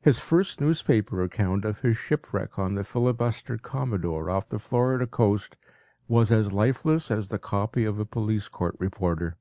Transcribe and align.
His 0.00 0.18
first 0.18 0.60
newspaper 0.60 1.22
account 1.22 1.64
of 1.64 1.82
his 1.82 1.96
shipwreck 1.96 2.58
on 2.58 2.74
the 2.74 2.82
filibuster 2.82 3.58
“Commodore” 3.58 4.28
off 4.28 4.48
the 4.48 4.58
Florida 4.58 5.06
coast 5.06 5.56
was 6.08 6.32
as 6.32 6.52
lifeless 6.52 7.12
as 7.12 7.28
the 7.28 7.38
“copy” 7.38 7.84
of 7.84 8.00
a 8.00 8.04
police 8.04 8.48
court 8.48 8.74
reporter. 8.80 9.36